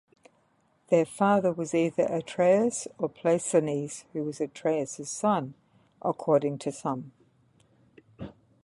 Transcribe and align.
Their 0.87 1.05
father 1.05 1.51
was 1.51 1.75
either 1.75 2.07
Atreus 2.09 2.87
or 2.97 3.07
Pleisthenes, 3.07 4.05
who 4.13 4.23
was 4.23 4.41
Atreus' 4.41 5.07
son, 5.11 5.53
according 6.01 6.57
to 6.57 6.71
some. 6.71 7.11